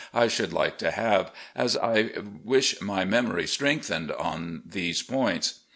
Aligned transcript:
I 0.15 0.27
should 0.29 0.51
like 0.51 0.79
to 0.79 0.89
have, 0.89 1.29
as 1.55 1.77
I 1.77 2.09
wish 2.43 2.81
my 2.81 3.05
memory 3.05 3.45
strengthened 3.45 4.11
on 4.11 4.63
these 4.65 5.03
points. 5.03 5.59